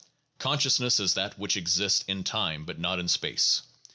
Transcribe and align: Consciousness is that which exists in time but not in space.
Consciousness 0.39 0.99
is 0.99 1.13
that 1.13 1.37
which 1.37 1.55
exists 1.55 2.03
in 2.07 2.23
time 2.23 2.65
but 2.65 2.79
not 2.79 2.97
in 2.97 3.07
space. 3.07 3.61